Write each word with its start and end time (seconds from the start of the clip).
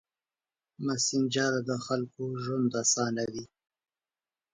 مسېنجر 0.85 1.53
د 1.69 1.71
خلکو 1.85 2.23
ژوند 2.43 2.71
اسانوي. 2.83 3.45